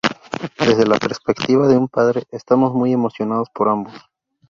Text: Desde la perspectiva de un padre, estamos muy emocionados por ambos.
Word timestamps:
Desde 0.57 0.87
la 0.87 0.97
perspectiva 0.97 1.67
de 1.67 1.77
un 1.77 1.87
padre, 1.87 2.23
estamos 2.31 2.73
muy 2.73 2.91
emocionados 2.91 3.51
por 3.51 3.69
ambos. 3.69 3.93